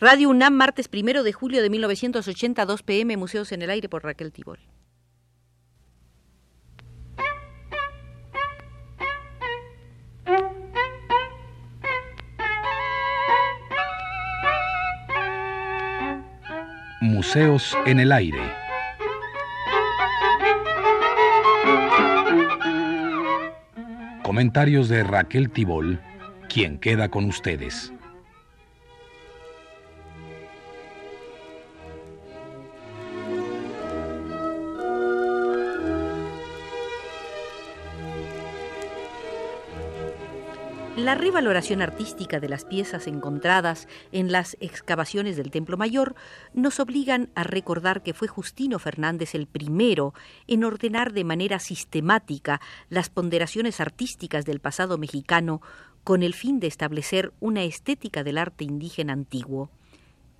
Radio 0.00 0.28
UNAM, 0.28 0.54
martes 0.54 0.88
primero 0.88 1.22
de 1.22 1.32
julio 1.32 1.62
de 1.62 1.70
1982 1.70 2.82
pm, 2.82 3.16
Museos 3.16 3.52
en 3.52 3.62
el 3.62 3.70
Aire 3.70 3.88
por 3.88 4.02
Raquel 4.02 4.32
Tibol. 4.32 4.58
Museos 17.00 17.76
en 17.86 18.00
el 18.00 18.10
Aire. 18.10 18.40
Comentarios 24.24 24.88
de 24.88 25.04
Raquel 25.04 25.50
Tibol, 25.50 26.00
quien 26.48 26.78
queda 26.78 27.08
con 27.10 27.26
ustedes. 27.26 27.92
La 41.04 41.14
revaloración 41.14 41.82
artística 41.82 42.40
de 42.40 42.48
las 42.48 42.64
piezas 42.64 43.06
encontradas 43.06 43.88
en 44.10 44.32
las 44.32 44.56
excavaciones 44.60 45.36
del 45.36 45.50
Templo 45.50 45.76
Mayor 45.76 46.14
nos 46.54 46.80
obligan 46.80 47.28
a 47.34 47.44
recordar 47.44 48.02
que 48.02 48.14
fue 48.14 48.26
Justino 48.26 48.78
Fernández 48.78 49.34
el 49.34 49.46
primero 49.46 50.14
en 50.46 50.64
ordenar 50.64 51.12
de 51.12 51.24
manera 51.24 51.58
sistemática 51.58 52.62
las 52.88 53.10
ponderaciones 53.10 53.80
artísticas 53.80 54.46
del 54.46 54.60
pasado 54.60 54.96
mexicano 54.96 55.60
con 56.04 56.22
el 56.22 56.32
fin 56.32 56.58
de 56.58 56.68
establecer 56.68 57.34
una 57.38 57.64
estética 57.64 58.24
del 58.24 58.38
arte 58.38 58.64
indígena 58.64 59.12
antiguo. 59.12 59.68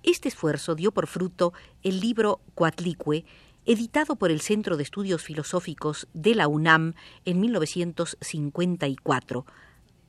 Este 0.01 0.29
esfuerzo 0.29 0.73
dio 0.73 0.91
por 0.91 1.05
fruto 1.05 1.53
el 1.83 1.99
libro 1.99 2.41
Coatlicue, 2.55 3.23
editado 3.67 4.15
por 4.15 4.31
el 4.31 4.41
Centro 4.41 4.77
de 4.77 4.83
Estudios 4.83 5.21
Filosóficos 5.21 6.07
de 6.15 6.33
la 6.33 6.47
UNAM 6.47 6.95
en 7.23 7.39
1954 7.39 9.45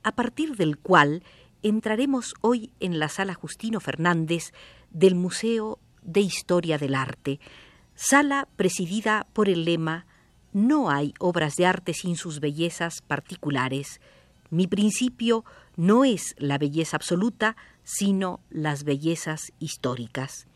a 0.07 0.13
partir 0.13 0.55
del 0.55 0.77
cual 0.77 1.21
entraremos 1.63 2.33
hoy 2.39 2.71
en 2.79 2.97
la 2.97 3.09
sala 3.09 3.33
Justino 3.33 3.81
Fernández 3.81 4.53
del 4.89 5.15
Museo 5.15 5.79
de 6.01 6.21
Historia 6.21 6.77
del 6.77 6.95
Arte, 6.95 7.41
sala 7.93 8.47
presidida 8.55 9.27
por 9.33 9.49
el 9.49 9.65
lema 9.65 10.05
No 10.53 10.89
hay 10.89 11.13
obras 11.19 11.57
de 11.57 11.65
arte 11.65 11.93
sin 11.93 12.15
sus 12.15 12.39
bellezas 12.39 13.01
particulares. 13.01 13.99
Mi 14.49 14.65
principio 14.65 15.43
no 15.75 16.05
es 16.05 16.35
la 16.37 16.57
belleza 16.57 16.95
absoluta, 16.95 17.57
sino 17.83 18.39
las 18.49 18.85
bellezas 18.85 19.51
históricas. 19.59 20.47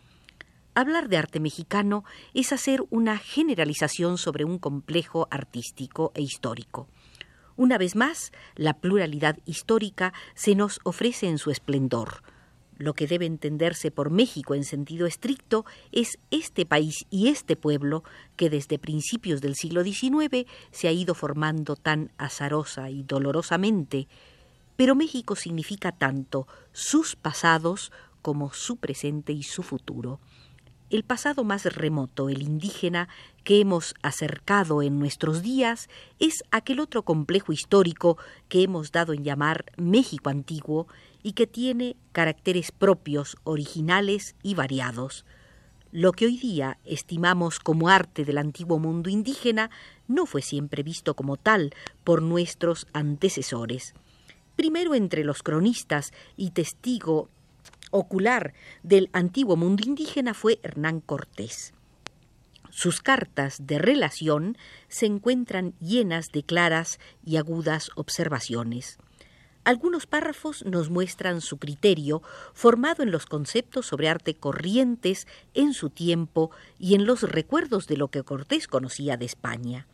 Hablar 0.76 1.10
de 1.10 1.18
arte 1.18 1.42
mexicano 1.42 2.06
es 2.34 2.54
hacer 2.54 2.86
una 2.90 3.18
generalización 3.18 4.18
sobre 4.18 4.46
un 4.46 4.60
complejo 4.60 5.28
artístico 5.30 6.14
e 6.16 6.22
histórico. 6.22 6.88
Una 7.56 7.78
vez 7.78 7.96
más, 7.96 8.32
la 8.56 8.74
pluralidad 8.74 9.38
histórica 9.46 10.14
se 10.36 10.56
nos 10.56 10.80
ofrece 10.84 11.28
en 11.28 11.38
su 11.38 11.52
esplendor. 11.52 12.24
Lo 12.78 12.96
que 12.96 13.06
debe 13.06 13.28
entenderse 13.28 13.92
por 13.92 14.10
México 14.10 14.56
en 14.56 14.64
sentido 14.64 15.06
estricto 15.06 15.66
es 15.92 16.18
este 16.32 16.66
país 16.66 17.06
y 17.12 17.28
este 17.28 17.56
pueblo 17.56 18.04
que 18.36 18.50
desde 18.50 18.80
principios 18.80 19.40
del 19.40 19.56
siglo 19.56 19.84
XIX 19.84 20.48
se 20.72 20.88
ha 20.88 20.92
ido 20.92 21.14
formando 21.14 21.76
tan 21.76 22.12
azarosa 22.18 22.90
y 22.90 23.04
dolorosamente. 23.04 24.08
Pero 24.78 24.96
México 24.96 25.36
significa 25.36 25.92
tanto 25.92 26.48
sus 26.72 27.16
pasados 27.16 27.92
como 28.24 28.52
su 28.52 28.78
presente 28.78 29.32
y 29.34 29.44
su 29.44 29.62
futuro 29.62 30.20
el 30.92 31.04
pasado 31.04 31.46
más 31.46 31.64
remoto, 31.66 32.30
el 32.30 32.42
indígena, 32.42 33.08
que 33.46 33.62
hemos 33.62 33.96
acercado 34.04 34.82
en 34.84 35.00
nuestros 35.00 35.42
días, 35.42 35.90
es 36.20 36.44
aquel 36.52 36.82
otro 36.82 37.04
complejo 37.04 37.54
histórico 37.54 38.18
que 38.50 38.64
hemos 38.64 38.92
dado 38.92 39.14
en 39.14 39.24
llamar 39.24 39.66
México 39.78 40.30
antiguo 40.30 40.88
y 41.24 41.32
que 41.32 41.48
tiene 41.48 41.96
caracteres 42.12 42.74
propios, 42.74 43.38
originales 43.46 44.36
y 44.44 44.54
variados. 44.54 45.26
Lo 45.94 46.12
que 46.12 46.26
hoy 46.26 46.38
día 46.38 46.78
estimamos 46.84 47.60
como 47.60 47.88
arte 47.88 48.26
del 48.26 48.38
antiguo 48.38 48.78
mundo 48.78 49.10
indígena 49.10 49.70
no 50.08 50.26
fue 50.26 50.42
siempre 50.42 50.84
visto 50.84 51.16
como 51.16 51.38
tal 51.38 51.74
por 52.04 52.22
nuestros 52.22 52.88
antecesores. 52.92 53.94
Primero 54.58 54.94
entre 54.94 55.24
los 55.24 55.42
cronistas 55.42 56.12
y 56.36 56.52
testigo 56.52 57.30
ocular 57.92 58.54
del 58.84 59.10
antiguo 59.14 59.56
mundo 59.56 59.84
indígena 59.86 60.34
fue 60.34 60.60
Hernán 60.64 61.02
Cortés. 61.02 61.74
Sus 62.72 63.02
cartas 63.02 63.68
de 63.68 63.80
relación 63.80 64.58
se 64.88 65.06
encuentran 65.06 65.74
llenas 65.80 66.32
de 66.32 66.44
claras 66.44 67.00
y 67.26 67.36
agudas 67.36 67.92
observaciones. 67.96 68.98
Algunos 69.64 70.08
párrafos 70.08 70.66
nos 70.66 70.90
muestran 70.90 71.42
su 71.42 71.58
criterio 71.58 72.24
formado 72.54 73.04
en 73.04 73.12
los 73.12 73.28
conceptos 73.28 73.86
sobre 73.86 74.10
arte 74.10 74.34
corrientes 74.34 75.28
en 75.54 75.74
su 75.74 75.92
tiempo 75.92 76.50
y 76.80 76.96
en 76.96 77.06
los 77.06 77.22
recuerdos 77.24 77.86
de 77.86 77.98
lo 77.98 78.08
que 78.08 78.24
Cortés 78.24 78.68
conocía 78.68 79.18
de 79.18 79.26
España. 79.26 79.86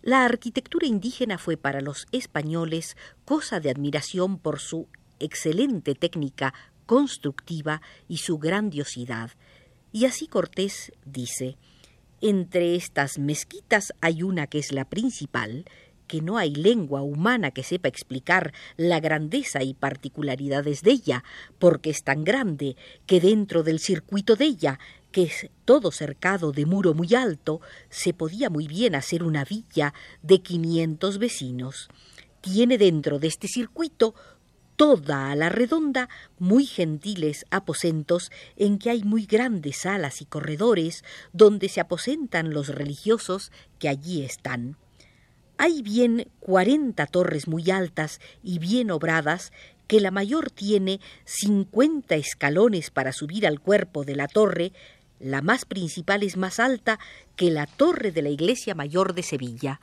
La 0.00 0.24
arquitectura 0.24 0.86
indígena 0.86 1.36
fue 1.36 1.58
para 1.58 1.82
los 1.82 2.06
españoles 2.12 2.96
cosa 3.26 3.60
de 3.60 3.68
admiración 3.68 4.38
por 4.38 4.58
su 4.58 4.88
excelente 5.18 5.94
técnica 5.94 6.54
constructiva 6.88 7.82
y 8.08 8.16
su 8.16 8.38
grandiosidad. 8.38 9.32
Y 9.92 10.06
así 10.06 10.26
Cortés 10.26 10.90
dice, 11.04 11.58
entre 12.22 12.76
estas 12.76 13.18
mezquitas 13.18 13.92
hay 14.00 14.22
una 14.22 14.46
que 14.46 14.58
es 14.58 14.72
la 14.72 14.86
principal, 14.86 15.66
que 16.06 16.22
no 16.22 16.38
hay 16.38 16.54
lengua 16.54 17.02
humana 17.02 17.50
que 17.50 17.62
sepa 17.62 17.88
explicar 17.88 18.54
la 18.78 19.00
grandeza 19.00 19.62
y 19.62 19.74
particularidades 19.74 20.80
de 20.80 20.92
ella, 20.92 21.24
porque 21.58 21.90
es 21.90 22.02
tan 22.02 22.24
grande 22.24 22.74
que 23.04 23.20
dentro 23.20 23.62
del 23.62 23.80
circuito 23.80 24.34
de 24.34 24.46
ella, 24.46 24.78
que 25.12 25.24
es 25.24 25.50
todo 25.66 25.92
cercado 25.92 26.52
de 26.52 26.64
muro 26.64 26.94
muy 26.94 27.14
alto, 27.14 27.60
se 27.90 28.14
podía 28.14 28.48
muy 28.48 28.66
bien 28.66 28.94
hacer 28.94 29.22
una 29.22 29.44
villa 29.44 29.92
de 30.22 30.40
quinientos 30.40 31.18
vecinos. 31.18 31.90
Tiene 32.40 32.78
dentro 32.78 33.18
de 33.18 33.26
este 33.26 33.46
circuito 33.46 34.14
toda 34.78 35.32
a 35.32 35.34
la 35.34 35.48
redonda 35.48 36.08
muy 36.38 36.64
gentiles 36.64 37.44
aposentos 37.50 38.30
en 38.56 38.78
que 38.78 38.90
hay 38.90 39.02
muy 39.02 39.26
grandes 39.26 39.78
salas 39.78 40.22
y 40.22 40.24
corredores 40.24 41.02
donde 41.32 41.68
se 41.68 41.80
aposentan 41.80 42.54
los 42.54 42.68
religiosos 42.68 43.50
que 43.80 43.88
allí 43.88 44.22
están. 44.24 44.76
Hay 45.58 45.82
bien 45.82 46.30
cuarenta 46.38 47.06
torres 47.06 47.48
muy 47.48 47.72
altas 47.72 48.20
y 48.44 48.60
bien 48.60 48.92
obradas, 48.92 49.52
que 49.88 50.00
la 50.00 50.12
mayor 50.12 50.52
tiene 50.52 51.00
cincuenta 51.24 52.14
escalones 52.14 52.90
para 52.90 53.12
subir 53.12 53.48
al 53.48 53.58
cuerpo 53.58 54.04
de 54.04 54.14
la 54.14 54.28
torre, 54.28 54.72
la 55.18 55.42
más 55.42 55.64
principal 55.64 56.22
es 56.22 56.36
más 56.36 56.60
alta 56.60 57.00
que 57.34 57.50
la 57.50 57.66
torre 57.66 58.12
de 58.12 58.22
la 58.22 58.28
iglesia 58.28 58.76
mayor 58.76 59.14
de 59.14 59.24
Sevilla. 59.24 59.80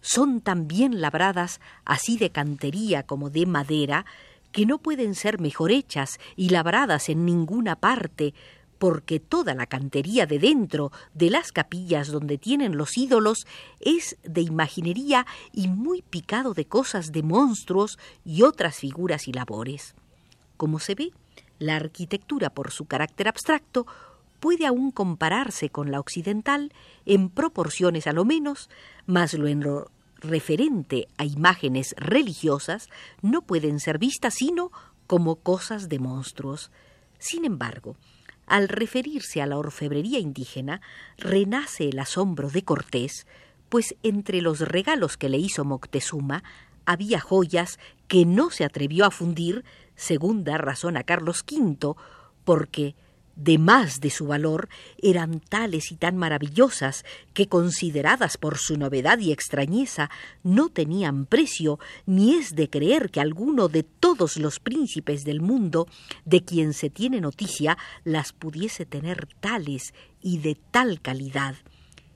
Son 0.00 0.40
también 0.40 1.00
labradas 1.00 1.60
así 1.84 2.16
de 2.16 2.30
cantería 2.30 3.04
como 3.04 3.30
de 3.30 3.46
madera, 3.46 4.04
que 4.52 4.66
no 4.66 4.78
pueden 4.78 5.14
ser 5.14 5.40
mejor 5.40 5.72
hechas 5.72 6.20
y 6.36 6.50
labradas 6.50 7.08
en 7.08 7.24
ninguna 7.24 7.76
parte, 7.76 8.34
porque 8.78 9.20
toda 9.20 9.54
la 9.54 9.66
cantería 9.66 10.26
de 10.26 10.38
dentro 10.38 10.90
de 11.14 11.30
las 11.30 11.52
capillas 11.52 12.08
donde 12.08 12.36
tienen 12.36 12.76
los 12.76 12.96
ídolos 12.96 13.46
es 13.80 14.16
de 14.24 14.40
imaginería 14.40 15.24
y 15.52 15.68
muy 15.68 16.02
picado 16.02 16.52
de 16.52 16.64
cosas 16.64 17.12
de 17.12 17.22
monstruos 17.22 17.98
y 18.24 18.42
otras 18.42 18.76
figuras 18.76 19.28
y 19.28 19.32
labores. 19.32 19.94
Como 20.56 20.80
se 20.80 20.96
ve, 20.96 21.12
la 21.60 21.76
arquitectura, 21.76 22.50
por 22.50 22.72
su 22.72 22.86
carácter 22.86 23.28
abstracto, 23.28 23.86
puede 24.40 24.66
aún 24.66 24.90
compararse 24.90 25.70
con 25.70 25.92
la 25.92 26.00
occidental 26.00 26.72
en 27.06 27.30
proporciones 27.30 28.08
a 28.08 28.12
lo 28.12 28.24
menos, 28.24 28.68
mas 29.06 29.34
lo 29.34 29.46
referente 30.22 31.08
a 31.18 31.24
imágenes 31.24 31.94
religiosas 31.98 32.88
no 33.20 33.42
pueden 33.42 33.80
ser 33.80 33.98
vistas 33.98 34.34
sino 34.34 34.70
como 35.06 35.36
cosas 35.36 35.88
de 35.88 35.98
monstruos. 35.98 36.70
Sin 37.18 37.44
embargo, 37.44 37.96
al 38.46 38.68
referirse 38.68 39.42
a 39.42 39.46
la 39.46 39.58
orfebrería 39.58 40.18
indígena, 40.18 40.80
renace 41.18 41.88
el 41.88 41.98
asombro 41.98 42.50
de 42.50 42.62
Cortés, 42.62 43.26
pues 43.68 43.94
entre 44.02 44.42
los 44.42 44.60
regalos 44.60 45.16
que 45.16 45.28
le 45.28 45.38
hizo 45.38 45.64
Moctezuma 45.64 46.42
había 46.84 47.20
joyas 47.20 47.78
que 48.08 48.26
no 48.26 48.50
se 48.50 48.64
atrevió 48.64 49.04
a 49.04 49.10
fundir, 49.10 49.64
según 49.94 50.44
da 50.44 50.58
razón 50.58 50.96
a 50.96 51.04
Carlos 51.04 51.44
V, 51.50 51.94
porque 52.44 52.94
de 53.36 53.58
más 53.58 54.00
de 54.00 54.10
su 54.10 54.26
valor, 54.26 54.68
eran 54.98 55.40
tales 55.40 55.92
y 55.92 55.96
tan 55.96 56.16
maravillosas 56.16 57.04
que, 57.34 57.48
consideradas 57.48 58.36
por 58.36 58.58
su 58.58 58.76
novedad 58.76 59.18
y 59.18 59.32
extrañeza, 59.32 60.10
no 60.42 60.68
tenían 60.68 61.26
precio, 61.26 61.78
ni 62.06 62.34
es 62.34 62.54
de 62.54 62.68
creer 62.68 63.10
que 63.10 63.20
alguno 63.20 63.68
de 63.68 63.82
todos 63.82 64.36
los 64.36 64.60
príncipes 64.60 65.24
del 65.24 65.40
mundo, 65.40 65.86
de 66.24 66.44
quien 66.44 66.72
se 66.72 66.90
tiene 66.90 67.20
noticia, 67.20 67.78
las 68.04 68.32
pudiese 68.32 68.86
tener 68.86 69.28
tales 69.40 69.94
y 70.20 70.38
de 70.38 70.56
tal 70.70 71.00
calidad. 71.00 71.56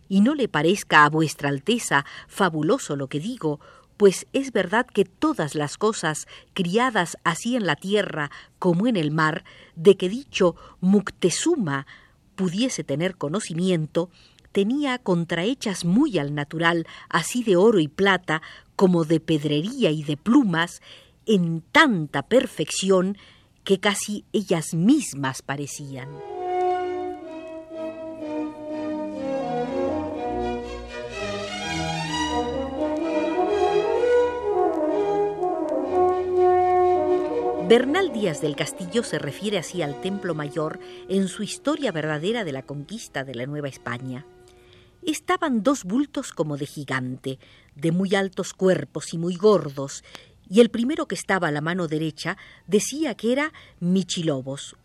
Y 0.09 0.21
no 0.21 0.35
le 0.35 0.49
parezca 0.49 1.05
a 1.05 1.11
vuestra 1.11 1.49
Alteza 1.49 2.05
fabuloso 2.29 2.95
lo 2.95 3.09
que 3.09 3.19
digo, 3.19 3.61
pues 3.96 4.26
es 4.32 4.52
verdad 4.52 4.87
que 4.87 5.04
todas 5.04 5.54
las 5.54 5.78
cosas 5.78 6.26
criadas 6.54 7.16
así 7.25 7.56
en 7.56 7.66
la 7.66 7.76
tierra 7.76 8.31
como 8.58 8.87
en 8.87 8.96
el 8.96 9.10
mar, 9.10 9.44
de 9.75 9.96
que 9.96 10.08
dicho 10.08 10.54
Muctezuma 10.81 11.87
pudiese 12.34 12.84
tener 12.84 13.16
conocimiento, 13.16 14.10
tenía 14.52 14.98
contrahechas 14.98 15.84
muy 15.84 16.19
al 16.19 16.34
natural, 16.34 16.87
así 17.08 17.43
de 17.43 17.56
oro 17.56 17.78
y 17.78 17.88
plata, 17.88 18.43
como 18.75 19.04
de 19.04 19.20
pedrería 19.20 19.90
y 19.90 20.02
de 20.02 20.16
plumas, 20.16 20.81
en 21.26 21.62
tanta 21.72 22.22
perfección 22.22 23.16
que 23.64 23.81
casi 23.81 24.25
ellas 24.32 24.75
mismas 24.75 25.43
parecían. 25.43 26.08
Bernal 37.69 38.13
Díaz 38.13 38.41
del 38.41 38.55
Castillo 38.55 39.03
se 39.03 39.19
refiere 39.19 39.59
así 39.59 39.83
al 39.83 40.01
Templo 40.01 40.37
Mayor 40.37 40.79
en 41.09 41.27
su 41.27 41.43
historia 41.43 41.91
verdadera 41.91 42.45
de 42.45 42.53
la 42.53 42.63
conquista 42.63 43.25
de 43.25 43.35
la 43.35 43.45
Nueva 43.47 43.67
España. 43.67 44.25
Estaban 45.03 45.65
dos 45.65 45.83
bultos 45.83 46.31
como 46.31 46.57
de 46.59 46.67
gigante, 46.67 47.41
de 47.75 47.91
muy 47.91 48.15
altos 48.15 48.53
cuerpos 48.53 49.13
y 49.15 49.19
muy 49.19 49.35
gordos, 49.35 50.05
y 50.49 50.61
el 50.61 50.71
primero 50.71 51.09
que 51.09 51.17
estaba 51.17 51.49
a 51.49 51.51
la 51.51 51.61
mano 51.61 51.89
derecha 51.89 52.37
decía 52.69 53.17
que 53.17 53.33
era 53.33 53.53
Michilobos, 53.81 54.77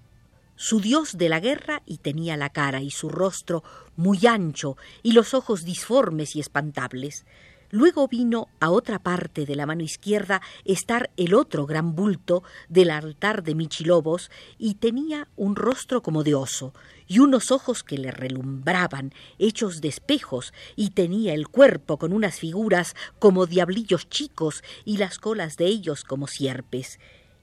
su 0.55 0.79
dios 0.79 1.19
de 1.19 1.29
la 1.29 1.39
guerra, 1.39 1.83
y 1.85 1.99
tenía 1.99 2.35
la 2.35 2.49
cara 2.49 2.81
y 2.81 2.89
su 2.89 3.09
rostro 3.09 3.63
muy 3.95 4.25
ancho 4.25 4.75
y 5.03 5.11
los 5.11 5.35
ojos 5.35 5.65
disformes 5.65 6.35
y 6.35 6.39
espantables. 6.39 7.25
Luego 7.71 8.09
vino 8.09 8.49
a 8.59 8.69
otra 8.69 8.99
parte 8.99 9.45
de 9.45 9.55
la 9.55 9.65
mano 9.65 9.81
izquierda 9.81 10.41
estar 10.65 11.09
el 11.15 11.33
otro 11.33 11.65
gran 11.65 11.95
bulto 11.95 12.43
del 12.67 12.91
altar 12.91 13.43
de 13.43 13.55
Michilobos 13.55 14.29
y 14.59 14.75
tenía 14.75 15.29
un 15.37 15.55
rostro 15.55 16.01
como 16.03 16.23
de 16.23 16.35
oso 16.35 16.73
y 17.07 17.19
unos 17.19 17.49
ojos 17.49 17.83
que 17.83 17.97
le 17.97 18.11
relumbraban, 18.11 19.13
hechos 19.39 19.79
de 19.79 19.87
espejos, 19.87 20.53
y 20.75 20.91
tenía 20.91 21.33
el 21.33 21.47
cuerpo 21.47 21.97
con 21.97 22.11
unas 22.13 22.39
figuras 22.39 22.95
como 23.19 23.45
diablillos 23.45 24.09
chicos 24.09 24.63
y 24.83 24.97
las 24.97 25.17
colas 25.17 25.55
de 25.55 25.65
ellos 25.65 26.03
como 26.03 26.27
sierpes. 26.27 26.99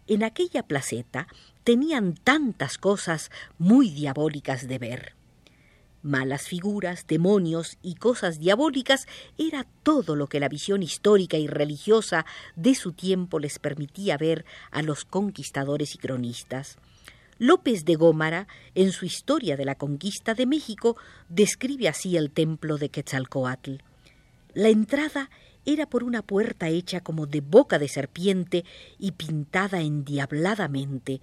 En 0.06 0.25
aquella 0.25 0.62
placeta 0.62 1.26
tenían 1.64 2.14
tantas 2.14 2.76
cosas 2.76 3.30
muy 3.58 3.90
diabólicas 3.90 4.69
de 4.69 4.78
ver 4.78 5.17
malas 6.02 6.48
figuras, 6.48 7.06
demonios 7.06 7.78
y 7.82 7.94
cosas 7.94 8.38
diabólicas 8.38 9.06
era 9.36 9.66
todo 9.82 10.16
lo 10.16 10.26
que 10.28 10.40
la 10.40 10.48
visión 10.48 10.82
histórica 10.82 11.36
y 11.36 11.46
religiosa 11.46 12.26
de 12.56 12.74
su 12.74 12.92
tiempo 12.92 13.38
les 13.38 13.58
permitía 13.58 14.16
ver 14.16 14.44
a 14.70 14.82
los 14.82 15.04
conquistadores 15.04 15.94
y 15.94 15.98
cronistas. 15.98 16.78
López 17.38 17.84
de 17.84 17.94
Gómara, 17.94 18.48
en 18.74 18.90
su 18.90 19.04
Historia 19.04 19.56
de 19.56 19.64
la 19.64 19.76
Conquista 19.76 20.34
de 20.34 20.46
México, 20.46 20.96
describe 21.28 21.88
así 21.88 22.16
el 22.16 22.32
templo 22.32 22.78
de 22.78 22.88
Quetzalcoatl. 22.88 23.76
La 24.54 24.68
entrada 24.70 25.30
era 25.64 25.88
por 25.88 26.02
una 26.02 26.22
puerta 26.22 26.68
hecha 26.68 27.00
como 27.00 27.26
de 27.26 27.40
boca 27.40 27.78
de 27.78 27.88
serpiente 27.88 28.64
y 28.98 29.12
pintada 29.12 29.80
endiabladamente, 29.80 31.20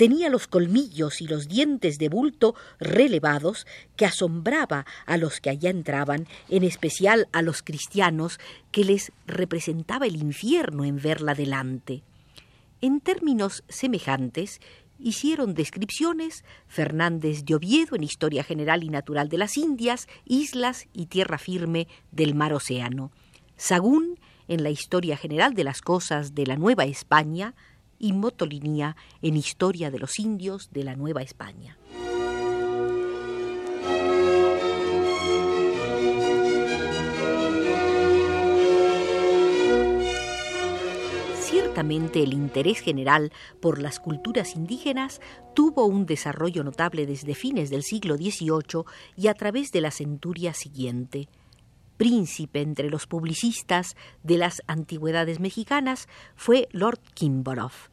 tenía 0.00 0.30
los 0.30 0.46
colmillos 0.46 1.20
y 1.20 1.26
los 1.26 1.46
dientes 1.46 1.98
de 1.98 2.08
bulto 2.08 2.54
relevados 2.78 3.66
que 3.96 4.06
asombraba 4.06 4.86
a 5.04 5.18
los 5.18 5.42
que 5.42 5.50
allá 5.50 5.68
entraban, 5.68 6.26
en 6.48 6.64
especial 6.64 7.28
a 7.32 7.42
los 7.42 7.62
cristianos, 7.62 8.40
que 8.72 8.82
les 8.82 9.12
representaba 9.26 10.06
el 10.06 10.16
infierno 10.16 10.86
en 10.86 10.96
verla 10.96 11.34
delante. 11.34 12.02
En 12.80 13.02
términos 13.02 13.62
semejantes, 13.68 14.62
hicieron 14.98 15.52
descripciones 15.52 16.46
Fernández 16.66 17.44
de 17.44 17.56
Oviedo 17.56 17.94
en 17.94 18.02
Historia 18.02 18.42
General 18.42 18.82
y 18.82 18.88
Natural 18.88 19.28
de 19.28 19.36
las 19.36 19.58
Indias, 19.58 20.08
Islas 20.24 20.88
y 20.94 21.06
Tierra 21.06 21.36
Firme 21.36 21.88
del 22.10 22.34
Mar 22.34 22.54
Océano, 22.54 23.12
Sagún 23.58 24.18
en 24.48 24.62
la 24.62 24.70
Historia 24.70 25.18
General 25.18 25.52
de 25.52 25.64
las 25.64 25.82
Cosas 25.82 26.34
de 26.34 26.46
la 26.46 26.56
Nueva 26.56 26.86
España, 26.86 27.54
y 28.00 28.12
Motolinía 28.12 28.96
en 29.22 29.36
Historia 29.36 29.92
de 29.92 30.00
los 30.00 30.18
Indios 30.18 30.70
de 30.72 30.82
la 30.82 30.96
Nueva 30.96 31.22
España. 31.22 31.76
Ciertamente 41.40 42.22
el 42.22 42.32
interés 42.32 42.80
general 42.80 43.32
por 43.60 43.80
las 43.80 44.00
culturas 44.00 44.56
indígenas 44.56 45.20
tuvo 45.54 45.84
un 45.84 46.06
desarrollo 46.06 46.64
notable 46.64 47.06
desde 47.06 47.34
fines 47.34 47.70
del 47.70 47.82
siglo 47.82 48.16
XVIII 48.16 48.84
y 49.16 49.28
a 49.28 49.34
través 49.34 49.70
de 49.70 49.80
la 49.80 49.90
centuria 49.90 50.52
siguiente 50.52 51.28
príncipe 52.00 52.62
entre 52.62 52.88
los 52.88 53.06
publicistas 53.06 53.94
de 54.22 54.38
las 54.38 54.62
antigüedades 54.66 55.38
mexicanas 55.38 56.08
fue 56.34 56.66
Lord 56.72 57.00
Kimborough, 57.12 57.90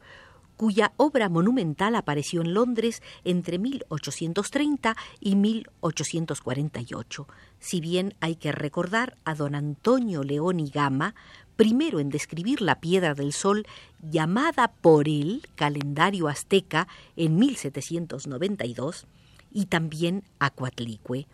cuya 0.56 0.94
obra 0.96 1.28
monumental 1.28 1.94
apareció 1.94 2.40
en 2.40 2.54
Londres 2.54 3.02
entre 3.24 3.58
1830 3.58 4.96
y 5.20 5.36
1848. 5.36 7.28
Si 7.58 7.82
bien 7.82 8.14
hay 8.20 8.36
que 8.36 8.50
recordar 8.50 9.18
a 9.26 9.34
don 9.34 9.54
Antonio 9.54 10.22
León 10.22 10.58
y 10.58 10.70
Gama, 10.70 11.14
primero 11.56 12.00
en 12.00 12.08
describir 12.08 12.62
la 12.62 12.80
piedra 12.80 13.12
del 13.12 13.34
sol 13.34 13.66
llamada 14.00 14.68
por 14.68 15.06
él 15.06 15.42
calendario 15.54 16.28
azteca 16.28 16.88
en 17.14 17.36
1792, 17.36 19.06
y 19.50 19.66
también 19.66 20.24
a 20.38 20.50
Coatlicue. 20.50 21.26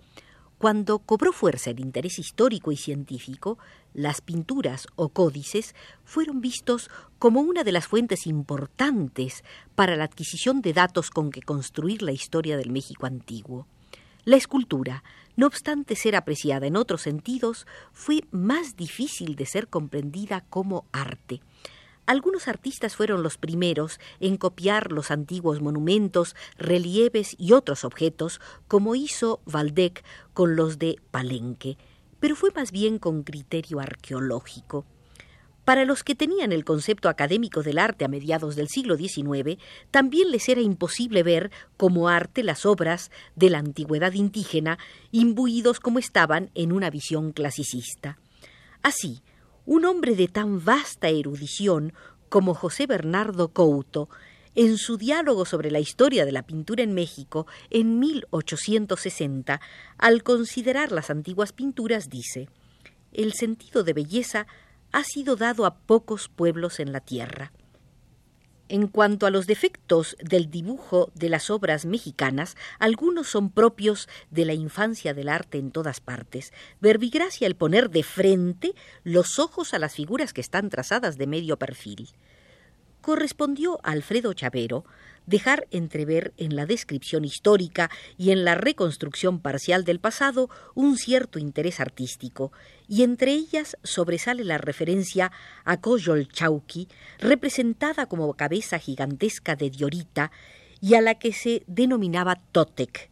Cuando 0.64 1.00
cobró 1.00 1.34
fuerza 1.34 1.68
el 1.68 1.80
interés 1.80 2.18
histórico 2.18 2.72
y 2.72 2.78
científico, 2.78 3.58
las 3.92 4.22
pinturas 4.22 4.86
o 4.96 5.10
códices 5.10 5.74
fueron 6.04 6.40
vistos 6.40 6.88
como 7.18 7.42
una 7.42 7.64
de 7.64 7.72
las 7.72 7.86
fuentes 7.86 8.26
importantes 8.26 9.44
para 9.74 9.94
la 9.94 10.04
adquisición 10.04 10.62
de 10.62 10.72
datos 10.72 11.10
con 11.10 11.30
que 11.30 11.42
construir 11.42 12.00
la 12.00 12.12
historia 12.12 12.56
del 12.56 12.70
México 12.70 13.04
antiguo. 13.04 13.66
La 14.24 14.36
escultura, 14.36 15.04
no 15.36 15.46
obstante 15.46 15.96
ser 15.96 16.16
apreciada 16.16 16.66
en 16.66 16.76
otros 16.76 17.02
sentidos, 17.02 17.66
fue 17.92 18.24
más 18.30 18.74
difícil 18.74 19.36
de 19.36 19.44
ser 19.44 19.68
comprendida 19.68 20.46
como 20.48 20.86
arte. 20.92 21.42
Algunos 22.06 22.48
artistas 22.48 22.96
fueron 22.96 23.22
los 23.22 23.38
primeros 23.38 23.98
en 24.20 24.36
copiar 24.36 24.92
los 24.92 25.10
antiguos 25.10 25.62
monumentos, 25.62 26.36
relieves 26.58 27.34
y 27.38 27.52
otros 27.52 27.84
objetos, 27.84 28.40
como 28.68 28.94
hizo 28.94 29.40
Valdec 29.46 30.04
con 30.34 30.54
los 30.54 30.78
de 30.78 30.96
Palenque, 31.10 31.78
pero 32.20 32.36
fue 32.36 32.50
más 32.54 32.72
bien 32.72 32.98
con 32.98 33.22
criterio 33.22 33.80
arqueológico. 33.80 34.84
Para 35.64 35.86
los 35.86 36.04
que 36.04 36.14
tenían 36.14 36.52
el 36.52 36.62
concepto 36.62 37.08
académico 37.08 37.62
del 37.62 37.78
arte 37.78 38.04
a 38.04 38.08
mediados 38.08 38.54
del 38.54 38.68
siglo 38.68 38.96
XIX, 38.96 39.58
también 39.90 40.30
les 40.30 40.46
era 40.50 40.60
imposible 40.60 41.22
ver 41.22 41.50
como 41.78 42.10
arte 42.10 42.42
las 42.42 42.66
obras 42.66 43.10
de 43.34 43.48
la 43.48 43.60
antigüedad 43.60 44.12
indígena, 44.12 44.78
imbuidos 45.10 45.80
como 45.80 45.98
estaban 45.98 46.50
en 46.54 46.70
una 46.70 46.90
visión 46.90 47.32
clasicista. 47.32 48.18
Así, 48.82 49.22
un 49.66 49.84
hombre 49.84 50.14
de 50.14 50.28
tan 50.28 50.64
vasta 50.64 51.08
erudición 51.08 51.92
como 52.28 52.54
José 52.54 52.86
Bernardo 52.86 53.48
Couto, 53.48 54.08
en 54.54 54.78
su 54.78 54.96
diálogo 54.96 55.44
sobre 55.44 55.70
la 55.70 55.80
historia 55.80 56.24
de 56.24 56.32
la 56.32 56.42
pintura 56.42 56.82
en 56.82 56.94
México 56.94 57.46
en 57.70 57.98
1860, 57.98 59.60
al 59.98 60.22
considerar 60.22 60.92
las 60.92 61.10
antiguas 61.10 61.52
pinturas, 61.52 62.08
dice 62.08 62.48
El 63.12 63.32
sentido 63.32 63.82
de 63.82 63.92
belleza 63.92 64.46
ha 64.92 65.02
sido 65.02 65.36
dado 65.36 65.66
a 65.66 65.74
pocos 65.74 66.28
pueblos 66.28 66.78
en 66.78 66.92
la 66.92 67.00
tierra. 67.00 67.52
En 68.68 68.88
cuanto 68.88 69.26
a 69.26 69.30
los 69.30 69.46
defectos 69.46 70.16
del 70.20 70.50
dibujo 70.50 71.10
de 71.14 71.28
las 71.28 71.50
obras 71.50 71.84
mexicanas, 71.84 72.56
algunos 72.78 73.28
son 73.28 73.50
propios 73.50 74.08
de 74.30 74.46
la 74.46 74.54
infancia 74.54 75.12
del 75.12 75.28
arte 75.28 75.58
en 75.58 75.70
todas 75.70 76.00
partes. 76.00 76.50
Verbigracia 76.80 77.46
el 77.46 77.56
poner 77.56 77.90
de 77.90 78.02
frente 78.02 78.74
los 79.02 79.38
ojos 79.38 79.74
a 79.74 79.78
las 79.78 79.94
figuras 79.94 80.32
que 80.32 80.40
están 80.40 80.70
trazadas 80.70 81.18
de 81.18 81.26
medio 81.26 81.58
perfil. 81.58 82.08
correspondió 83.02 83.80
a 83.82 83.90
Alfredo 83.90 84.32
Chavero 84.32 84.86
dejar 85.26 85.66
entrever 85.70 86.32
en 86.36 86.56
la 86.56 86.66
descripción 86.66 87.24
histórica 87.24 87.90
y 88.18 88.30
en 88.30 88.44
la 88.44 88.54
reconstrucción 88.54 89.40
parcial 89.40 89.84
del 89.84 90.00
pasado 90.00 90.50
un 90.74 90.96
cierto 90.96 91.38
interés 91.38 91.80
artístico, 91.80 92.52
y 92.88 93.02
entre 93.02 93.32
ellas 93.32 93.76
sobresale 93.82 94.44
la 94.44 94.58
referencia 94.58 95.32
a 95.64 95.78
Chauqui, 96.32 96.88
representada 97.18 98.06
como 98.06 98.34
cabeza 98.34 98.78
gigantesca 98.78 99.56
de 99.56 99.70
Diorita 99.70 100.30
y 100.80 100.94
a 100.94 101.00
la 101.00 101.14
que 101.14 101.32
se 101.32 101.62
denominaba 101.66 102.40
Totec. 102.52 103.10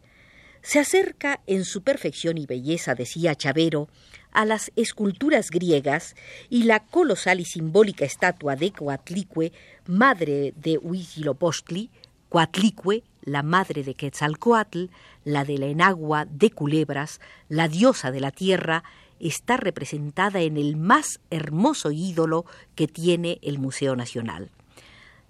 Se 0.61 0.79
acerca 0.79 1.41
en 1.45 1.65
su 1.65 1.83
perfección 1.83 2.37
y 2.37 2.45
belleza, 2.45 2.95
decía 2.95 3.35
Chavero, 3.35 3.89
a 4.31 4.45
las 4.45 4.71
esculturas 4.75 5.49
griegas 5.49 6.15
y 6.49 6.63
la 6.63 6.79
colosal 6.79 7.39
y 7.39 7.45
simbólica 7.45 8.05
estatua 8.05 8.55
de 8.55 8.71
Coatlicue, 8.71 9.51
madre 9.87 10.53
de 10.55 10.77
Huitzilopochtli, 10.77 11.91
Coatlicue, 12.33 13.03
la 13.21 13.43
madre 13.43 13.83
de 13.83 13.93
Quetzalcoatl, 13.93 14.85
la 15.23 15.45
de 15.45 15.59
la 15.59 15.67
enagua 15.67 16.25
de 16.25 16.49
Culebras, 16.49 17.21
la 17.47 17.67
diosa 17.67 18.09
de 18.09 18.21
la 18.21 18.31
tierra, 18.31 18.83
está 19.19 19.55
representada 19.55 20.41
en 20.41 20.57
el 20.57 20.75
más 20.75 21.19
hermoso 21.29 21.91
ídolo 21.91 22.45
que 22.73 22.87
tiene 22.87 23.37
el 23.43 23.59
Museo 23.59 23.95
Nacional. 23.95 24.49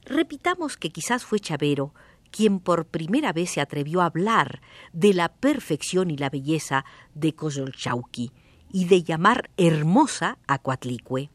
Repitamos 0.06 0.78
que 0.78 0.92
quizás 0.92 1.26
fue 1.26 1.42
Chavero 1.42 1.94
quien 2.32 2.62
por 2.62 2.86
primera 2.86 3.34
vez 3.34 3.50
se 3.50 3.60
atrevió 3.60 4.00
a 4.00 4.06
hablar 4.06 4.62
de 4.94 5.14
la 5.14 5.28
perfección 5.28 6.10
y 6.10 6.16
la 6.16 6.30
belleza 6.30 6.86
de 7.16 7.36
Coyolchauqui 7.36 8.32
y 8.72 8.86
de 8.86 9.04
llamar 9.04 9.50
hermosa 9.58 10.38
a 10.48 10.58
Coatlicue. 10.58 11.30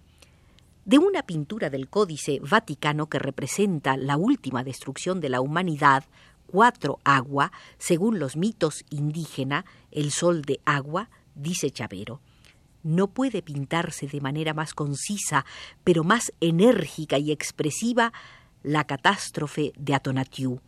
De 0.89 0.97
una 0.97 1.23
pintura 1.23 1.69
del 1.69 1.91
Códice 1.91 2.41
Vaticano 2.41 3.11
que 3.11 3.19
representa 3.19 3.99
la 3.99 4.17
última 4.17 4.65
destrucción 4.65 5.21
de 5.21 5.29
la 5.29 5.43
humanidad, 5.43 6.05
cuatro 6.47 6.99
agua, 7.05 7.53
según 7.77 8.19
los 8.19 8.39
mitos 8.39 8.87
indígena, 8.89 9.67
el 9.91 10.13
sol 10.13 10.41
de 10.41 10.63
agua, 10.65 11.11
dice 11.35 11.71
Chavero. 11.71 12.23
No 12.83 13.09
puede 13.09 13.43
pintarse 13.43 14.07
de 14.07 14.23
manera 14.23 14.55
más 14.55 14.73
concisa, 14.73 15.45
pero 15.85 16.05
más 16.05 16.33
enérgica 16.41 17.19
y 17.19 17.33
expresiva, 17.33 18.15
la 18.63 18.85
catástrofe 18.85 19.75
de 19.77 19.93
Atonatiu. 19.93 20.63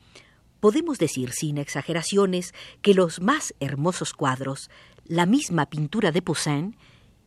Podemos 0.60 0.98
decir 0.98 1.32
sin 1.32 1.56
exageraciones 1.56 2.52
que 2.82 2.92
los 2.92 3.22
más 3.22 3.54
hermosos 3.58 4.12
cuadros, 4.12 4.68
la 5.06 5.24
misma 5.24 5.70
pintura 5.70 6.12
de 6.12 6.20
Poussin, 6.20 6.76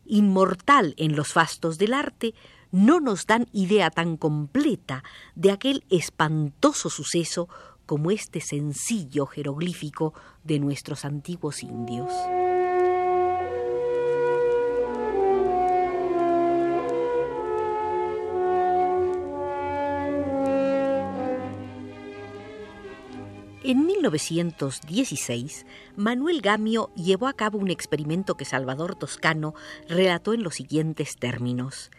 inmortal 0.06 0.94
en 0.96 1.16
los 1.16 1.32
fastos 1.32 1.78
del 1.78 1.92
arte, 1.92 2.34
no 2.74 2.98
nos 2.98 3.26
dan 3.28 3.46
idea 3.52 3.88
tan 3.88 4.16
completa 4.16 5.04
de 5.36 5.52
aquel 5.52 5.84
espantoso 5.90 6.90
suceso 6.90 7.48
como 7.86 8.10
este 8.10 8.40
sencillo 8.40 9.26
jeroglífico 9.26 10.12
de 10.42 10.58
nuestros 10.58 11.04
antiguos 11.04 11.62
indios. 11.62 12.12
En 23.62 23.86
1916, 23.86 25.64
Manuel 25.94 26.40
Gamio 26.42 26.90
llevó 26.96 27.28
a 27.28 27.34
cabo 27.34 27.58
un 27.58 27.70
experimento 27.70 28.34
que 28.34 28.44
Salvador 28.44 28.96
Toscano 28.96 29.54
relató 29.88 30.34
en 30.34 30.42
los 30.42 30.56
siguientes 30.56 31.14
términos. 31.14 31.92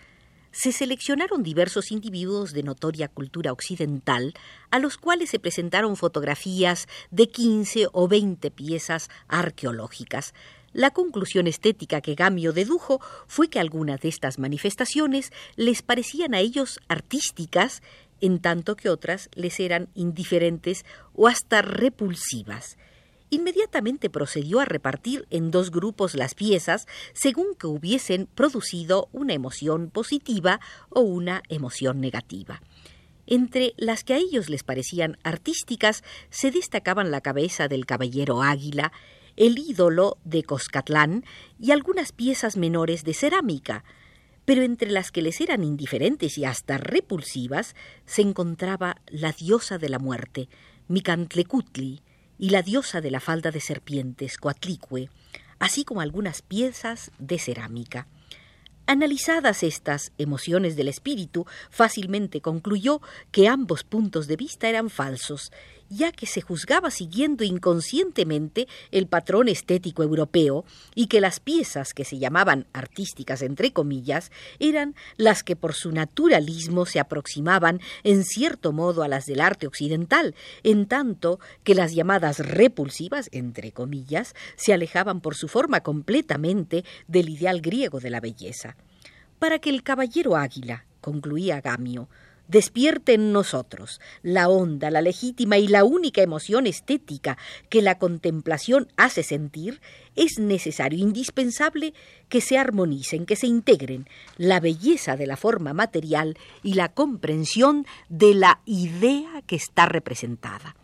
Se 0.58 0.72
seleccionaron 0.72 1.44
diversos 1.44 1.92
individuos 1.92 2.54
de 2.54 2.64
notoria 2.64 3.10
cultura 3.10 3.52
occidental, 3.52 4.34
a 4.72 4.80
los 4.80 4.96
cuales 4.96 5.30
se 5.30 5.38
presentaron 5.38 5.98
fotografías 5.98 6.88
de 7.12 7.28
15 7.28 7.88
o 7.92 8.08
20 8.08 8.52
piezas 8.52 9.10
arqueológicas, 9.28 10.34
la 10.72 10.92
conclusión 10.92 11.48
estética 11.48 12.00
que 12.00 12.16
Gamio 12.16 12.54
dedujo 12.54 13.02
fue 13.28 13.50
que 13.50 13.60
algunas 13.60 14.00
de 14.00 14.08
estas 14.08 14.40
manifestaciones 14.40 15.34
les 15.58 15.82
parecían 15.82 16.34
a 16.34 16.40
ellos 16.40 16.80
artísticas 16.88 17.84
en 18.22 18.40
tanto 18.40 18.78
que 18.78 18.90
otras 18.90 19.30
les 19.36 19.60
eran 19.60 19.90
indiferentes 19.94 20.86
o 21.14 21.28
hasta 21.28 21.62
repulsivas. 21.64 22.78
Inmediatamente 23.30 24.10
procedió 24.10 24.60
a 24.60 24.66
repartir 24.66 25.26
en 25.30 25.52
dos 25.52 25.72
grupos 25.72 26.14
las 26.14 26.36
piezas 26.36 26.88
según 27.14 27.56
que 27.56 27.68
hubiesen 27.68 28.28
producido 28.28 29.10
una 29.12 29.34
emoción 29.34 29.90
positiva 29.90 30.60
o 30.90 31.02
una 31.02 31.42
emoción 31.50 32.00
negativa. 32.00 32.62
Entre 33.28 33.74
las 33.78 34.04
que 34.04 34.14
a 34.14 34.18
ellos 34.18 34.50
les 34.50 34.64
parecían 34.64 35.18
artísticas 35.24 36.04
se 36.30 36.52
destacaban 36.52 37.10
la 37.10 37.22
cabeza 37.22 37.68
del 37.68 37.86
caballero 37.86 38.44
águila, 38.44 38.92
el 39.36 39.58
ídolo 39.58 40.18
de 40.24 40.44
Coscatlán 40.44 41.26
y 41.60 41.72
algunas 41.72 42.12
piezas 42.12 42.56
menores 42.56 43.04
de 43.04 43.16
cerámica, 43.16 43.84
pero 44.46 44.62
entre 44.62 44.92
las 44.92 45.12
que 45.12 45.24
les 45.24 45.42
eran 45.42 45.64
indiferentes 45.64 46.38
y 46.38 46.46
hasta 46.46 46.78
repulsivas 46.78 47.76
se 48.06 48.22
encontraba 48.22 49.02
la 49.08 49.32
diosa 49.32 49.80
de 49.80 49.90
la 49.90 49.98
muerte, 49.98 50.48
Micantlecutli, 50.88 52.02
y 52.38 52.50
la 52.50 52.62
diosa 52.62 53.02
de 53.02 53.12
la 53.12 53.20
falda 53.20 53.52
de 53.52 53.62
serpientes, 53.62 54.38
Coatlicue, 54.38 55.10
así 55.60 55.84
como 55.84 56.02
algunas 56.02 56.42
piezas 56.42 57.12
de 57.20 57.40
cerámica. 57.40 58.08
Analizadas 58.88 59.64
estas 59.64 60.12
emociones 60.20 60.76
del 60.76 60.90
espíritu, 60.90 61.48
fácilmente 61.72 62.42
concluyó 62.42 63.02
que 63.32 63.48
ambos 63.48 63.84
puntos 63.84 64.28
de 64.28 64.36
vista 64.36 64.70
eran 64.70 64.92
falsos 64.92 65.52
ya 65.90 66.12
que 66.12 66.26
se 66.26 66.42
juzgaba 66.42 66.92
siguiendo 66.92 67.44
inconscientemente 67.44 68.68
el 68.92 69.08
patrón 69.08 69.48
estético 69.48 70.04
europeo 70.04 70.66
y 70.94 71.08
que 71.08 71.22
las 71.22 71.40
piezas 71.40 71.94
que 71.94 72.06
se 72.06 72.18
llamaban 72.18 72.68
artísticas 72.74 73.42
entre 73.42 73.72
comillas 73.72 74.32
eran 74.60 74.96
las 75.18 75.44
que 75.44 75.56
por 75.56 75.74
su 75.74 75.92
naturalismo 75.92 76.86
se 76.86 77.00
aproximaban 77.00 77.80
en 78.04 78.24
cierto 78.24 78.72
modo 78.72 79.04
a 79.04 79.08
las 79.08 79.26
del 79.26 79.42
arte 79.42 79.68
occidental, 79.68 80.36
en 80.64 80.86
tanto 80.86 81.40
que 81.64 81.76
las 81.76 81.94
llamadas 81.94 82.40
repulsivas 82.40 83.30
entre 83.32 83.72
comillas 83.72 84.36
se 84.56 84.74
alejaban 84.74 85.22
por 85.22 85.36
su 85.36 85.48
forma 85.48 85.82
completamente 85.82 86.84
del 87.08 87.30
ideal 87.30 87.62
griego 87.62 88.00
de 88.00 88.10
la 88.10 88.20
belleza. 88.20 88.76
Para 89.40 89.60
que 89.60 89.70
el 89.70 89.84
caballero 89.84 90.36
águila, 90.36 90.86
concluía 91.02 91.62
Gamio, 91.62 92.10
despierte 92.48 93.14
en 93.14 93.32
nosotros 93.32 94.00
la 94.22 94.50
honda, 94.50 94.92
la 94.92 95.02
legítima 95.02 95.58
y 95.58 95.68
la 95.68 95.84
única 95.84 96.22
emoción 96.22 96.68
estética 96.68 97.38
que 97.70 97.82
la 97.82 97.98
contemplación 97.98 98.88
hace 98.98 99.24
sentir, 99.24 99.82
es 100.16 100.40
necesario, 100.40 101.00
indispensable, 101.00 101.94
que 102.30 102.42
se 102.42 102.58
armonicen, 102.58 103.26
que 103.26 103.36
se 103.36 103.48
integren 103.48 104.08
la 104.38 104.60
belleza 104.60 105.18
de 105.18 105.28
la 105.28 105.38
forma 105.38 105.74
material 105.74 106.38
y 106.64 106.74
la 106.74 106.90
comprensión 106.90 107.86
de 108.10 108.34
la 108.34 108.62
idea 108.66 109.42
que 109.46 109.56
está 109.56 109.86
representada. 109.86 110.76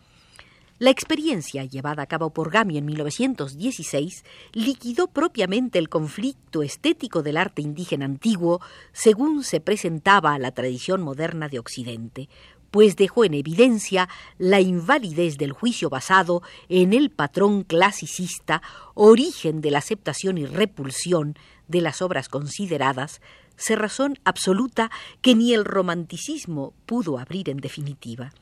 La 0.82 0.90
experiencia 0.90 1.64
llevada 1.64 2.02
a 2.02 2.06
cabo 2.06 2.30
por 2.30 2.50
Gamio 2.50 2.78
en 2.78 2.86
1916 2.86 4.24
liquidó 4.52 5.06
propiamente 5.06 5.78
el 5.78 5.88
conflicto 5.88 6.64
estético 6.64 7.22
del 7.22 7.36
arte 7.36 7.62
indígena 7.62 8.04
antiguo 8.04 8.60
según 8.92 9.44
se 9.44 9.60
presentaba 9.60 10.34
a 10.34 10.40
la 10.40 10.50
tradición 10.50 11.00
moderna 11.00 11.48
de 11.48 11.60
Occidente, 11.60 12.28
pues 12.72 12.96
dejó 12.96 13.24
en 13.24 13.34
evidencia 13.34 14.08
la 14.38 14.60
invalidez 14.60 15.38
del 15.38 15.52
juicio 15.52 15.88
basado 15.88 16.42
en 16.68 16.94
el 16.94 17.10
patrón 17.10 17.62
clasicista, 17.62 18.60
origen 18.94 19.60
de 19.60 19.70
la 19.70 19.78
aceptación 19.78 20.36
y 20.36 20.46
repulsión 20.46 21.36
de 21.68 21.80
las 21.80 22.02
obras 22.02 22.28
consideradas, 22.28 23.20
razón 23.68 24.18
absoluta 24.24 24.90
que 25.20 25.36
ni 25.36 25.54
el 25.54 25.64
romanticismo 25.64 26.74
pudo 26.86 27.20
abrir 27.20 27.50
en 27.50 27.58
definitiva. 27.58 28.32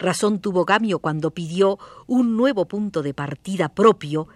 Razón 0.00 0.40
tuvo 0.40 0.64
Gamio 0.64 0.98
cuando 0.98 1.30
pidió 1.30 1.78
un 2.06 2.34
nuevo 2.34 2.66
punto 2.66 3.02
de 3.02 3.12
partida 3.12 3.68
propio 3.68 4.28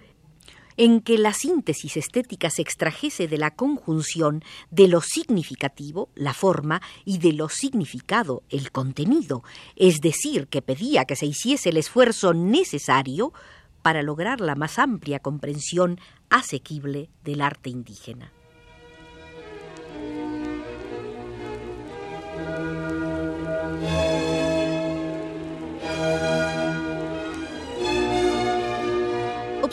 en 0.76 1.00
que 1.00 1.16
la 1.16 1.32
síntesis 1.32 1.96
estética 1.96 2.50
se 2.50 2.60
extrajese 2.60 3.28
de 3.28 3.38
la 3.38 3.50
conjunción 3.52 4.44
de 4.70 4.88
lo 4.88 5.00
significativo, 5.00 6.10
la 6.14 6.34
forma, 6.34 6.82
y 7.06 7.18
de 7.18 7.32
lo 7.32 7.48
significado, 7.48 8.42
el 8.50 8.72
contenido, 8.72 9.42
es 9.76 10.00
decir, 10.00 10.48
que 10.48 10.60
pedía 10.62 11.06
que 11.06 11.16
se 11.16 11.26
hiciese 11.26 11.70
el 11.70 11.78
esfuerzo 11.78 12.34
necesario 12.34 13.32
para 13.80 14.02
lograr 14.02 14.40
la 14.40 14.56
más 14.56 14.78
amplia 14.78 15.20
comprensión 15.20 15.98
asequible 16.28 17.08
del 17.22 17.40
arte 17.40 17.70
indígena. 17.70 18.32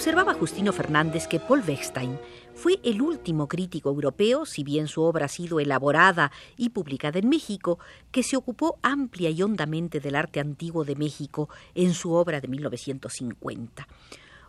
Observaba 0.01 0.34
Justino 0.34 0.74
Fernández 0.74 1.27
que 1.27 1.39
Paul 1.39 1.62
Wechstein 1.62 2.17
fue 2.55 2.79
el 2.84 3.03
último 3.03 3.48
crítico 3.48 3.89
europeo, 3.89 4.48
si 4.48 4.63
bien 4.63 4.88
su 4.88 5.03
obra 5.03 5.25
ha 5.25 5.29
sido 5.29 5.60
elaborada 5.60 6.31
y 6.58 6.70
publicada 6.70 7.20
en 7.20 7.29
México, 7.29 7.77
que 8.10 8.24
se 8.24 8.36
ocupó 8.36 8.79
amplia 8.81 9.29
y 9.29 9.43
hondamente 9.43 10.00
del 10.00 10.15
arte 10.15 10.39
antiguo 10.39 10.86
de 10.86 10.96
México 10.96 11.50
en 11.75 11.93
su 11.93 12.13
obra 12.13 12.41
de 12.41 12.48
1950. 12.48 13.88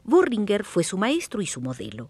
Borringer 0.04 0.64
fue 0.64 0.84
su 0.84 0.96
maestro 0.96 1.42
y 1.42 1.46
su 1.46 1.60
modelo. 1.60 2.08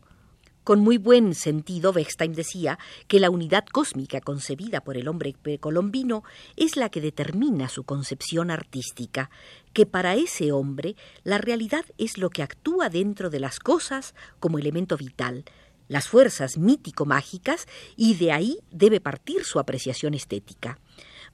Con 0.64 0.78
muy 0.78 0.96
buen 0.96 1.34
sentido, 1.34 1.90
Weckstein 1.90 2.34
decía 2.34 2.78
que 3.08 3.18
la 3.18 3.30
unidad 3.30 3.64
cósmica 3.66 4.20
concebida 4.20 4.80
por 4.80 4.96
el 4.96 5.08
hombre 5.08 5.34
precolombino 5.42 6.22
es 6.54 6.76
la 6.76 6.88
que 6.88 7.00
determina 7.00 7.68
su 7.68 7.82
concepción 7.82 8.52
artística, 8.52 9.28
que 9.72 9.86
para 9.86 10.14
ese 10.14 10.52
hombre 10.52 10.96
la 11.24 11.38
realidad 11.38 11.84
es 11.98 12.18
lo 12.18 12.30
que 12.30 12.42
actúa 12.42 12.88
dentro 12.88 13.30
de 13.30 13.40
las 13.40 13.58
cosas 13.58 14.14
como 14.40 14.58
elemento 14.58 14.96
vital, 14.96 15.44
las 15.88 16.08
fuerzas 16.08 16.56
mítico-mágicas, 16.56 17.66
y 17.96 18.14
de 18.14 18.32
ahí 18.32 18.58
debe 18.70 19.00
partir 19.00 19.44
su 19.44 19.58
apreciación 19.58 20.14
estética. 20.14 20.78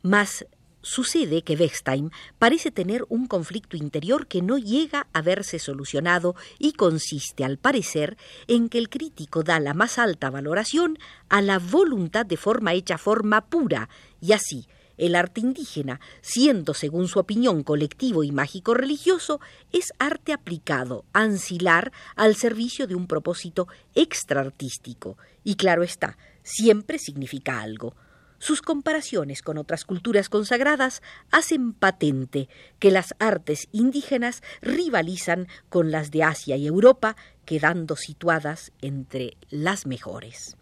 Mas 0.03 0.47
Sucede 0.81 1.43
que 1.43 1.55
Weckstein 1.55 2.13
parece 2.39 2.71
tener 2.71 3.05
un 3.09 3.27
conflicto 3.27 3.77
interior 3.77 4.29
que 4.29 4.43
no 4.43 4.59
llega 4.59 5.09
a 5.13 5.23
verse 5.23 5.59
solucionado 5.59 6.37
y 6.59 6.73
consiste, 6.73 7.45
al 7.45 7.59
parecer, 7.59 8.17
en 8.47 8.69
que 8.69 8.79
el 8.79 8.89
crítico 8.89 9.43
da 9.43 9.59
la 9.59 9.75
más 9.75 9.99
alta 9.99 10.31
valoración 10.31 10.97
a 11.29 11.43
la 11.43 11.59
voluntad 11.59 12.25
de 12.25 12.37
forma 12.37 12.75
hecha 12.75 12.97
forma 12.97 13.47
pura, 13.47 13.89
y 14.21 14.33
así, 14.33 14.69
el 14.99 15.15
arte 15.15 15.41
indígena, 15.41 16.01
siendo, 16.21 16.75
según 16.75 17.09
su 17.09 17.19
opinión, 17.19 17.63
colectivo 17.63 18.25
y 18.25 18.33
mágico 18.33 18.75
religioso, 18.75 19.41
es 19.73 19.93
arte 19.99 20.33
aplicado, 20.33 21.05
ancilar, 21.13 21.93
al 22.17 22.37
servicio 22.37 22.87
de 22.87 22.95
un 22.95 23.07
propósito 23.07 23.69
extraartístico. 23.95 25.17
Y 25.45 25.55
claro 25.55 25.83
está, 25.83 26.19
siempre 26.43 26.99
significa 26.99 27.61
algo. 27.61 27.95
Sus 28.41 28.63
comparaciones 28.63 29.43
con 29.43 29.59
otras 29.59 29.85
culturas 29.85 30.29
consagradas 30.29 31.03
hacen 31.31 31.73
patente 31.73 32.49
que 32.79 32.93
las 32.93 33.15
artes 33.19 33.69
indígenas 33.73 34.43
rivalizan 34.61 35.49
con 35.69 35.91
las 35.91 36.13
de 36.13 36.23
Asia 36.23 36.57
y 36.57 36.67
Europa, 36.67 37.17
quedando 37.45 37.97
situadas 37.97 38.73
entre 38.81 39.37
las 39.51 39.87
mejores. 39.87 40.58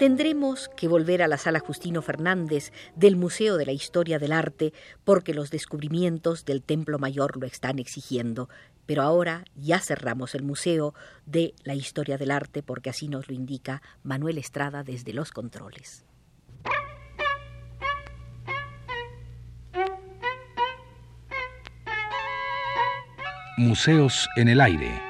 Tendremos 0.00 0.70
que 0.78 0.88
volver 0.88 1.20
a 1.20 1.28
la 1.28 1.36
sala 1.36 1.60
Justino 1.60 2.00
Fernández 2.00 2.72
del 2.96 3.16
Museo 3.16 3.58
de 3.58 3.66
la 3.66 3.72
Historia 3.72 4.18
del 4.18 4.32
Arte 4.32 4.72
porque 5.04 5.34
los 5.34 5.50
descubrimientos 5.50 6.46
del 6.46 6.62
Templo 6.62 6.98
Mayor 6.98 7.36
lo 7.36 7.46
están 7.46 7.78
exigiendo. 7.78 8.48
Pero 8.86 9.02
ahora 9.02 9.44
ya 9.56 9.78
cerramos 9.78 10.34
el 10.34 10.42
Museo 10.42 10.94
de 11.26 11.52
la 11.64 11.74
Historia 11.74 12.16
del 12.16 12.30
Arte 12.30 12.62
porque 12.62 12.88
así 12.88 13.08
nos 13.08 13.28
lo 13.28 13.34
indica 13.34 13.82
Manuel 14.02 14.38
Estrada 14.38 14.84
desde 14.84 15.12
los 15.12 15.32
controles. 15.32 16.06
Museos 23.58 24.30
en 24.36 24.48
el 24.48 24.62
aire. 24.62 25.09